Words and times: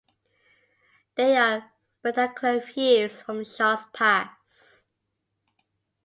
There 1.13 1.39
are 1.39 1.71
spectacular 1.99 2.59
views 2.59 3.21
from 3.21 3.45
Shaw's 3.45 3.85
Pass. 3.93 4.87